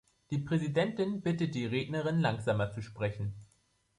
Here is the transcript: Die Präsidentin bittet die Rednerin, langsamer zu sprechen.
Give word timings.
Die 0.31 0.39
Präsidentin 0.39 1.21
bittet 1.21 1.53
die 1.53 1.67
Rednerin, 1.67 2.21
langsamer 2.21 2.71
zu 2.71 2.81
sprechen. 2.81 3.35